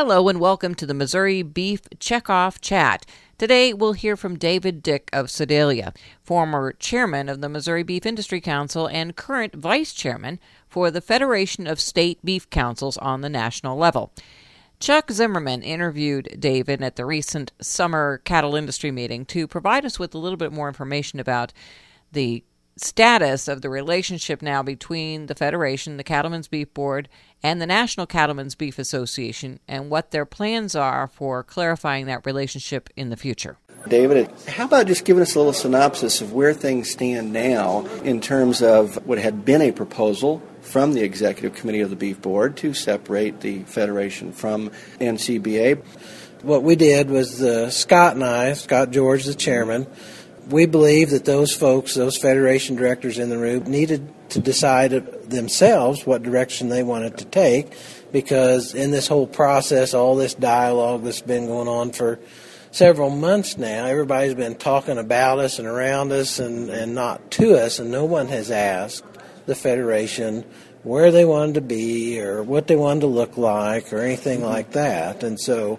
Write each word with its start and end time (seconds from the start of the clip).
Hello 0.00 0.28
and 0.28 0.38
welcome 0.38 0.76
to 0.76 0.86
the 0.86 0.94
Missouri 0.94 1.42
Beef 1.42 1.80
Checkoff 1.98 2.60
Chat. 2.60 3.04
Today 3.36 3.74
we'll 3.74 3.94
hear 3.94 4.16
from 4.16 4.38
David 4.38 4.80
Dick 4.80 5.10
of 5.12 5.28
Sedalia, 5.28 5.92
former 6.22 6.72
chairman 6.74 7.28
of 7.28 7.40
the 7.40 7.48
Missouri 7.48 7.82
Beef 7.82 8.06
Industry 8.06 8.40
Council 8.40 8.86
and 8.86 9.16
current 9.16 9.56
vice 9.56 9.92
chairman 9.92 10.38
for 10.68 10.92
the 10.92 11.00
Federation 11.00 11.66
of 11.66 11.80
State 11.80 12.24
Beef 12.24 12.48
Councils 12.48 12.96
on 12.98 13.22
the 13.22 13.28
national 13.28 13.76
level. 13.76 14.12
Chuck 14.78 15.10
Zimmerman 15.10 15.62
interviewed 15.62 16.36
David 16.38 16.80
at 16.80 16.94
the 16.94 17.04
recent 17.04 17.50
summer 17.60 18.18
cattle 18.18 18.54
industry 18.54 18.92
meeting 18.92 19.24
to 19.24 19.48
provide 19.48 19.84
us 19.84 19.98
with 19.98 20.14
a 20.14 20.18
little 20.18 20.36
bit 20.36 20.52
more 20.52 20.68
information 20.68 21.18
about 21.18 21.52
the 22.12 22.44
status 22.80 23.48
of 23.48 23.62
the 23.62 23.70
relationship 23.70 24.42
now 24.42 24.62
between 24.62 25.26
the 25.26 25.34
Federation, 25.34 25.96
the 25.96 26.04
Cattlemen's 26.04 26.48
Beef 26.48 26.72
Board, 26.74 27.08
and 27.42 27.60
the 27.60 27.66
National 27.66 28.06
Cattlemen's 28.06 28.54
Beef 28.54 28.78
Association, 28.78 29.60
and 29.68 29.90
what 29.90 30.10
their 30.10 30.24
plans 30.24 30.74
are 30.74 31.06
for 31.06 31.42
clarifying 31.42 32.06
that 32.06 32.26
relationship 32.26 32.90
in 32.96 33.10
the 33.10 33.16
future. 33.16 33.58
David, 33.86 34.30
how 34.48 34.64
about 34.64 34.86
just 34.86 35.04
giving 35.04 35.22
us 35.22 35.34
a 35.34 35.38
little 35.38 35.52
synopsis 35.52 36.20
of 36.20 36.32
where 36.32 36.52
things 36.52 36.90
stand 36.90 37.32
now 37.32 37.86
in 38.02 38.20
terms 38.20 38.60
of 38.60 39.06
what 39.06 39.18
had 39.18 39.44
been 39.44 39.62
a 39.62 39.72
proposal 39.72 40.42
from 40.62 40.92
the 40.92 41.02
Executive 41.02 41.54
Committee 41.54 41.80
of 41.80 41.90
the 41.90 41.96
Beef 41.96 42.20
Board 42.20 42.56
to 42.58 42.74
separate 42.74 43.40
the 43.40 43.60
Federation 43.64 44.32
from 44.32 44.70
NCBA? 45.00 45.82
What 46.42 46.62
we 46.62 46.76
did 46.76 47.10
was 47.10 47.42
uh, 47.42 47.70
Scott 47.70 48.14
and 48.14 48.24
I, 48.24 48.52
Scott 48.52 48.90
George, 48.90 49.24
the 49.24 49.34
chairman, 49.34 49.86
we 50.48 50.66
believe 50.66 51.10
that 51.10 51.24
those 51.24 51.54
folks, 51.54 51.94
those 51.94 52.16
federation 52.16 52.76
directors 52.76 53.18
in 53.18 53.28
the 53.28 53.38
room, 53.38 53.64
needed 53.64 54.12
to 54.30 54.40
decide 54.40 54.90
themselves 55.28 56.06
what 56.06 56.22
direction 56.22 56.68
they 56.68 56.82
wanted 56.82 57.18
to 57.18 57.24
take 57.24 57.72
because 58.12 58.74
in 58.74 58.90
this 58.90 59.06
whole 59.06 59.26
process, 59.26 59.94
all 59.94 60.16
this 60.16 60.34
dialogue 60.34 61.04
that's 61.04 61.20
been 61.20 61.46
going 61.46 61.68
on 61.68 61.92
for 61.92 62.18
several 62.70 63.10
months 63.10 63.56
now, 63.56 63.86
everybody's 63.86 64.34
been 64.34 64.54
talking 64.54 64.98
about 64.98 65.38
us 65.38 65.58
and 65.58 65.68
around 65.68 66.12
us 66.12 66.38
and, 66.38 66.70
and 66.70 66.94
not 66.94 67.30
to 67.32 67.54
us, 67.54 67.78
and 67.78 67.90
no 67.90 68.04
one 68.04 68.28
has 68.28 68.50
asked 68.50 69.04
the 69.46 69.54
Federation 69.54 70.44
where 70.82 71.10
they 71.10 71.24
wanted 71.24 71.54
to 71.54 71.60
be 71.60 72.20
or 72.20 72.42
what 72.42 72.66
they 72.66 72.76
wanted 72.76 73.00
to 73.00 73.06
look 73.06 73.36
like 73.36 73.92
or 73.92 73.98
anything 73.98 74.40
mm-hmm. 74.40 74.48
like 74.48 74.72
that. 74.72 75.22
And 75.22 75.40
so 75.40 75.78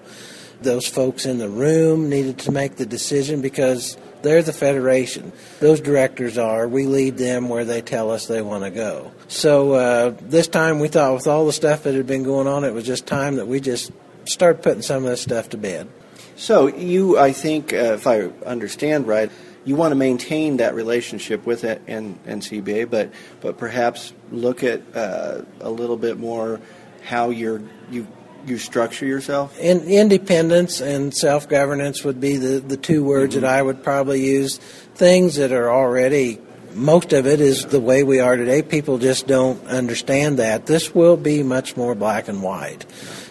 those 0.62 0.88
folks 0.88 1.25
in 1.25 1.38
the 1.38 1.50
room 1.50 2.09
needed 2.09 2.38
to 2.40 2.52
make 2.52 2.75
the 2.75 2.86
decision 2.86 3.42
because 3.42 3.97
they're 4.22 4.44
the 4.44 4.53
Federation. 4.53 5.31
Those 5.59 5.80
directors 5.80 6.38
are. 6.38 6.67
We 6.67 6.86
lead 6.86 7.17
them 7.17 7.50
where 7.50 7.66
they 7.66 7.81
tell 7.81 8.12
us 8.12 8.28
they 8.28 8.42
want 8.42 8.64
to 8.64 8.72
go. 8.72 9.12
So 9.28 9.73
uh, 9.73 10.16
this 10.22 10.48
time 10.48 10.80
we 10.80 10.88
thought 10.88 11.14
with 11.14 11.28
all 11.28 11.45
the 11.45 11.53
stuff 11.53 11.84
that 11.84 11.94
had 11.94 12.08
been 12.08 12.23
going 12.23 12.47
on, 12.47 12.64
it 12.64 12.73
was 12.73 12.86
just 12.86 13.06
time 13.06 13.36
that 13.36 13.47
we 13.47 13.59
just 13.59 13.92
start 14.25 14.62
putting 14.62 14.81
some 14.81 15.03
of 15.03 15.09
this 15.09 15.22
stuff 15.22 15.50
to 15.50 15.58
bed. 15.58 15.90
So 16.36 16.67
you, 16.67 17.17
I 17.17 17.31
think, 17.34 17.73
uh, 17.73 17.94
if 17.94 18.08
I 18.08 18.30
understand 18.45 19.08
right, 19.08 19.31
you 19.66 19.75
want 19.75 19.92
to 19.92 19.95
maintain 19.95 20.58
that 20.58 20.73
relationship 20.73 21.45
with 21.45 21.64
it 21.64 21.81
and 21.86 22.23
NCBA, 22.25 22.90
but 22.90 23.12
but 23.42 23.58
perhaps 23.58 24.14
look 24.31 24.64
at 24.64 24.81
uh, 24.95 25.44
a 25.59 25.70
little 25.70 25.97
bit 25.97 26.17
more 26.17 26.62
how 27.03 27.30
you're 27.30 27.62
you 27.92 28.08
you 28.45 28.58
structure 28.58 29.06
yourself? 29.06 29.58
In, 29.59 29.82
independence 29.82 30.82
and 30.82 31.14
self 31.14 31.48
governance 31.48 32.04
would 32.04 32.20
be 32.20 32.38
the, 32.38 32.59
the 32.59 32.78
two 32.78 33.04
words 33.04 33.36
mm-hmm. 33.36 33.44
that 33.44 33.50
I 33.50 33.62
would 33.62 33.84
probably 33.84 34.26
use. 34.26 34.58
Things 34.96 35.36
that 35.36 35.52
are 35.52 35.72
already, 35.72 36.40
most 36.73 37.14
of 37.14 37.26
it 37.26 37.40
is 37.40 37.66
the 37.66 37.80
way 37.80 38.04
we 38.04 38.20
are 38.20 38.36
today. 38.36 38.62
People 38.62 38.98
just 38.98 39.28
don't 39.28 39.66
understand 39.68 40.40
that. 40.40 40.66
This 40.66 40.94
will 40.94 41.18
be 41.18 41.42
much 41.42 41.78
more 41.78 41.96
black 41.96 42.28
and 42.28 42.44
white. 42.44 42.86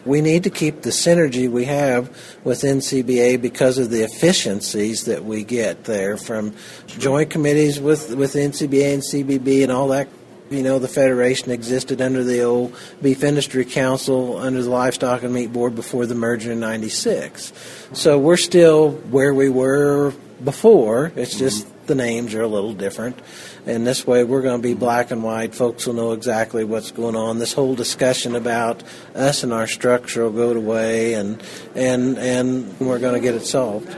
We 0.07 0.23
need 0.23 0.45
to 0.45 0.51
keep 0.51 0.83
the 0.83 0.91
synergy 0.91 1.51
we 1.51 1.67
have 1.67 2.09
with 2.43 2.63
NCBA 2.63 3.43
because 3.43 3.77
of 3.77 3.91
the 3.91 4.03
efficiencies 4.03 5.05
that 5.05 5.25
we 5.25 5.45
get 5.45 5.85
there 5.85 6.17
from 6.17 6.55
joint 6.87 7.31
committees 7.31 7.79
with, 7.79 8.15
with 8.15 8.33
NCBA 8.33 8.95
and 8.95 9.03
CBB 9.03 9.63
and 9.63 9.71
all 9.71 9.89
that 9.89 10.09
you 10.51 10.63
know, 10.63 10.79
the 10.79 10.89
Federation 10.89 11.51
existed 11.51 12.01
under 12.01 12.25
the 12.25 12.43
old 12.43 12.75
Beef 13.03 13.23
Industry 13.23 13.65
Council, 13.65 14.39
under 14.39 14.63
the 14.63 14.71
Livestock 14.71 15.23
and 15.23 15.33
Meat 15.33 15.53
Board 15.53 15.75
before 15.75 16.07
the 16.07 16.15
merger 16.15 16.53
in 16.53 16.61
96. 16.61 17.53
So 17.93 18.19
we're 18.19 18.37
still 18.37 18.93
where 18.93 19.35
we 19.35 19.49
were 19.49 20.13
before. 20.43 21.13
It's 21.17 21.39
just 21.39 21.67
mm-hmm. 21.67 21.87
the 21.87 21.95
names 21.95 22.35
are 22.35 22.43
a 22.43 22.49
little 22.49 22.75
different. 22.75 23.19
And 23.67 23.87
this 23.87 24.07
way 24.07 24.25
we're 24.25 24.43
going 24.43 24.61
to 24.61 24.67
be 24.67 24.75
black 24.75 25.11
and 25.11 25.23
white. 25.23 25.55
Folks 25.55 25.87
will 25.87 25.95
know 25.95 26.13
exactly 26.13 26.65
what's 26.65 26.91
going 26.91 27.17
on. 27.17 27.39
This 27.39 27.53
whole 27.53 27.75
discussion 27.75 28.35
about 28.35 28.83
us 29.15 29.43
and 29.43 29.53
our 29.53 29.67
structure 29.67 30.23
will 30.23 30.55
go 30.55 30.59
away 30.59 31.15
and, 31.15 31.43
and, 31.75 32.17
and 32.19 32.81
we're 32.81 32.99
going 32.99 33.15
to 33.15 33.21
get 33.21 33.35
it 33.35 33.45
solved. 33.45 33.95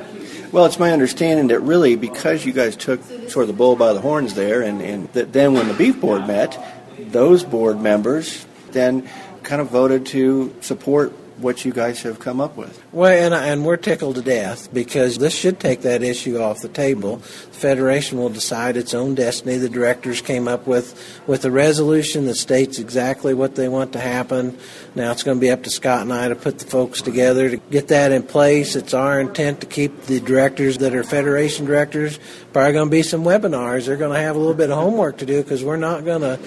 Well, 0.53 0.66
it's 0.66 0.81
my 0.81 0.91
understanding 0.91 1.47
that 1.49 1.61
really 1.61 1.94
because 1.94 2.44
you 2.44 2.53
guys 2.53 2.75
took 2.75 3.00
sort 3.28 3.44
of 3.44 3.47
the 3.47 3.53
bull 3.53 3.77
by 3.77 3.93
the 3.93 4.00
horns 4.00 4.34
there, 4.34 4.62
and, 4.62 4.83
and 4.83 5.09
that 5.12 5.33
then 5.33 5.55
when 5.55 5.69
the 5.69 5.75
beef 5.75 6.00
board 6.00 6.27
met, 6.27 6.59
those 6.99 7.44
board 7.44 7.81
members 7.81 8.44
then 8.72 9.09
kind 9.44 9.62
of 9.62 9.71
voted 9.71 10.06
to 10.06 10.53
support 10.60 11.12
what 11.41 11.65
you 11.65 11.73
guys 11.73 12.03
have 12.03 12.19
come 12.19 12.41
up 12.41 12.56
with. 12.56 12.83
Well, 12.93 13.12
and, 13.12 13.34
and 13.34 13.65
we're 13.65 13.77
tickled 13.77 14.17
to 14.17 14.23
death 14.23 14.73
because 14.73 15.19
this 15.19 15.34
should 15.34 15.61
take 15.61 15.83
that 15.83 16.03
issue 16.03 16.39
off 16.39 16.61
the 16.61 16.69
table. 16.69 17.17
The 17.17 17.59
Federation 17.61 18.19
will 18.19 18.28
decide 18.28 18.77
its 18.77 18.95
own 18.95 19.15
destiny. 19.15 19.56
The 19.56 19.69
directors 19.69 20.21
came 20.21 20.49
up 20.49 20.67
with, 20.67 21.23
with 21.27 21.45
a 21.45 21.51
resolution 21.51 22.27
that 22.27 22.37
states 22.37 22.78
exactly 22.78 23.34
what 23.34 23.55
they 23.55 23.69
want 23.69 23.93
to 23.95 24.01
happen. 24.01 24.59
Now 24.95 25.12
it's 25.12 25.23
going 25.23 25.37
to 25.37 25.41
be 25.41 25.51
up 25.51 25.62
to 25.65 25.71
Scott 25.71 26.03
and 26.03 26.12
I 26.12 26.28
to 26.28 26.37
put 26.37 26.59
the 26.59 26.67
folks 26.67 27.03
together 27.03 27.51
to 27.51 27.57
get 27.57 27.89
that 27.89 28.12
in 28.12 28.22
place. 28.22 28.77
It's 28.77 28.95
our 28.95 29.21
intent 29.21 29.61
to 29.61 29.67
keep 29.67 30.03
the 30.03 30.21
directors 30.21 30.78
that 30.78 30.95
are 30.95 31.05
Federation 31.05 31.65
directors. 31.65 32.19
Probably 32.53 32.72
going 32.72 32.89
to 32.89 32.91
be 32.91 33.03
some 33.03 33.25
webinars. 33.25 33.87
They're 33.87 33.97
going 33.97 34.15
to 34.15 34.21
have 34.21 34.37
a 34.37 34.39
little 34.39 34.55
bit 34.55 34.71
of 34.71 34.77
homework 34.78 35.19
to 35.19 35.27
do 35.27 35.43
because 35.43 35.65
we're 35.65 35.77
not 35.77 36.05
going 36.05 36.22
to 36.22 36.39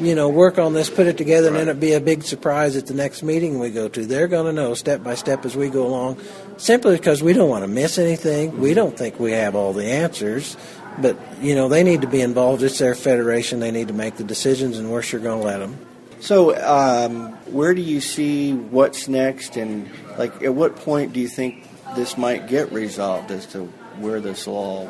you 0.00 0.14
know, 0.14 0.28
work 0.28 0.58
on 0.58 0.72
this, 0.72 0.90
put 0.90 1.06
it 1.06 1.16
together, 1.16 1.50
right. 1.50 1.60
and 1.60 1.68
then 1.68 1.76
it 1.76 1.80
be 1.80 1.92
a 1.92 2.00
big 2.00 2.22
surprise 2.22 2.76
at 2.76 2.86
the 2.86 2.94
next 2.94 3.22
meeting 3.22 3.58
we 3.58 3.70
go 3.70 3.88
to. 3.88 4.04
They're 4.04 4.28
going 4.28 4.46
to 4.46 4.52
know 4.52 4.74
step 4.74 5.02
by 5.02 5.14
step 5.14 5.44
as 5.44 5.56
we 5.56 5.68
go 5.68 5.86
along, 5.86 6.20
simply 6.56 6.96
because 6.96 7.22
we 7.22 7.32
don't 7.32 7.48
want 7.48 7.64
to 7.64 7.68
miss 7.68 7.98
anything. 7.98 8.58
We 8.60 8.74
don't 8.74 8.96
think 8.96 9.18
we 9.20 9.32
have 9.32 9.54
all 9.54 9.72
the 9.72 9.86
answers, 9.86 10.56
but 11.00 11.16
you 11.40 11.54
know, 11.54 11.68
they 11.68 11.82
need 11.82 12.00
to 12.02 12.06
be 12.06 12.20
involved. 12.20 12.62
It's 12.62 12.78
their 12.78 12.94
federation; 12.94 13.60
they 13.60 13.70
need 13.70 13.88
to 13.88 13.94
make 13.94 14.16
the 14.16 14.24
decisions, 14.24 14.78
and 14.78 14.90
we're 14.90 15.02
sure 15.02 15.20
going 15.20 15.40
to 15.40 15.46
let 15.46 15.58
them. 15.58 15.76
So, 16.20 16.56
um, 16.64 17.32
where 17.52 17.74
do 17.74 17.82
you 17.82 18.00
see 18.00 18.54
what's 18.54 19.08
next, 19.08 19.56
and 19.56 19.90
like, 20.18 20.42
at 20.42 20.54
what 20.54 20.76
point 20.76 21.12
do 21.12 21.20
you 21.20 21.28
think 21.28 21.68
this 21.94 22.16
might 22.16 22.48
get 22.48 22.72
resolved 22.72 23.30
as 23.30 23.46
to 23.46 23.70
where 23.98 24.20
this 24.20 24.46
all 24.46 24.86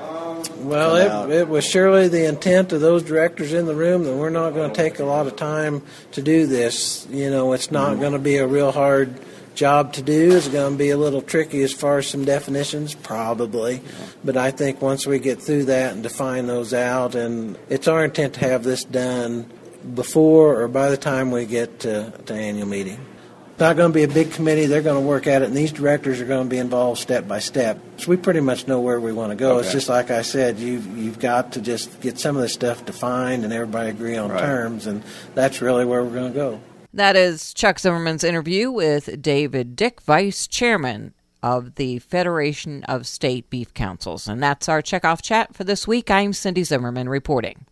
well, 0.59 0.97
it, 1.31 1.35
it, 1.35 1.49
was 1.49 1.65
surely 1.65 2.09
the 2.09 2.27
intent 2.27 2.73
of 2.73 2.81
those 2.81 3.03
directors 3.03 3.53
in 3.53 3.67
the 3.67 3.75
room 3.75 4.05
that 4.05 4.15
we're 4.15 4.31
not 4.31 4.55
going 4.55 4.71
to 4.71 4.77
take 4.77 4.99
a 4.99 5.05
lot 5.05 5.27
of 5.27 5.37
time 5.37 5.83
to 6.13 6.23
do 6.23 6.47
this. 6.47 7.07
You 7.11 7.31
know, 7.31 7.53
it's 7.53 7.71
not 7.71 7.93
mm-hmm. 7.93 8.01
going 8.01 8.13
to 8.13 8.19
be 8.19 8.37
a 8.39 8.47
real 8.47 8.73
hard 8.73 9.15
job 9.55 9.93
to 9.95 10.03
do. 10.03 10.37
It's 10.37 10.49
going 10.49 10.73
to 10.73 10.79
be 10.79 10.91
a 10.91 10.97
little 10.97 11.23
tricky 11.23 11.63
as 11.63 11.73
far 11.73 11.99
as 11.99 12.09
some 12.09 12.25
definitions, 12.25 12.95
probably. 12.95 13.75
Yeah. 13.75 13.81
But 14.25 14.37
I 14.37 14.51
think 14.51 14.81
once 14.81 15.07
we 15.07 15.19
get 15.19 15.41
through 15.41 15.67
that 15.67 15.93
and 15.93 16.03
define 16.03 16.47
those 16.47 16.75
out, 16.75 17.15
and 17.15 17.59
it's 17.69 17.89
our 17.89 18.05
intent 18.05 18.35
to 18.35 18.41
have 18.41 18.65
this 18.65 18.85
done 18.85 19.51
before 19.95 20.63
or 20.63 20.69
by 20.69 20.91
the 20.91 20.97
time 20.97 21.31
we 21.31 21.45
get 21.45 21.81
to, 21.81 22.13
to 22.27 22.35
annual 22.35 22.67
meeting 22.67 22.99
not 23.59 23.77
going 23.77 23.93
to 23.93 23.95
be 23.95 24.03
a 24.03 24.09
big 24.09 24.33
committee. 24.33 24.67
They're 24.67 24.83
going 24.83 25.01
to 25.01 25.07
work 25.07 25.27
at 25.27 25.43
it, 25.43 25.47
and 25.47 25.57
these 25.57 25.73
directors 25.73 26.21
are 26.21 26.25
going 26.25 26.45
to 26.45 26.51
be 26.51 26.59
involved 26.59 27.01
step 27.01 27.29
by 27.29 27.39
step. 27.39 27.79
So 27.99 28.09
we 28.09 28.17
pretty 28.17 28.41
much 28.41 28.67
know 28.67 28.81
where 28.81 29.01
we 29.01 29.13
want 29.13 29.31
to 29.31 29.37
go. 29.37 29.57
Okay. 29.57 29.65
It's 29.65 29.73
just 29.73 29.89
like 29.89 30.11
I 30.11 30.23
said, 30.23 30.59
you 30.59 30.79
you've 30.95 31.19
got 31.19 31.53
to 31.53 31.61
just 31.61 32.01
get 32.01 32.19
some 32.19 32.37
of 32.37 32.43
this 32.43 32.53
stuff 32.53 32.85
defined 32.85 33.45
and 33.45 33.53
everybody 33.53 33.91
agree 33.91 34.17
on 34.17 34.31
right. 34.31 34.41
terms, 34.41 34.87
and 34.87 35.03
that's 35.35 35.63
really 35.63 35.85
where 35.85 36.03
we're 36.03 36.15
going 36.15 36.33
to 36.33 36.39
go. 36.39 36.61
That 36.93 37.17
is 37.17 37.53
Chuck 37.55 37.81
Zimmerman's 37.81 38.23
interview 38.23 38.71
with 38.71 39.21
David 39.21 39.75
Dick, 39.75 40.01
Vice 40.01 40.47
Chairman 40.47 41.13
of 41.43 41.75
the 41.75 41.99
Federation 41.99 42.85
of 42.85 43.07
State 43.07 43.51
Beef 43.51 43.75
Councils. 43.75 44.29
And 44.29 44.43
that's 44.43 44.69
our 44.69 44.81
checkoff 44.81 45.21
chat 45.21 45.55
for 45.55 45.63
this 45.65 45.87
week. 45.87 46.11
I'm 46.11 46.33
Cindy 46.33 46.65
Zimmerman 46.65 47.09
reporting. 47.09 47.67